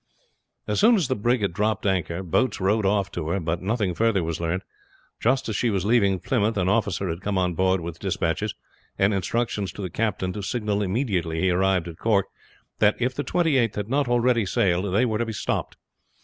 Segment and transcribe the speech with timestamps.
[0.67, 3.93] As soon as the brig had dropped anchor boats rowed off to her, but nothing
[3.93, 4.63] further was learned.
[5.19, 8.55] Just as she was leaving Plymouth an officer had come on board with dispatches,
[8.97, 12.25] and instructions to the captain to signal immediately he arrived at Cork
[12.79, 15.77] that if the Twenty eighth had not already sailed they were to be stopped.